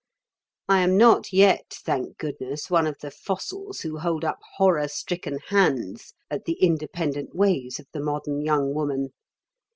[0.67, 5.37] I am not yet, thank goodness, one of the fossils who hold up horror stricken
[5.49, 9.13] hands at the independent ways of the modern young woman.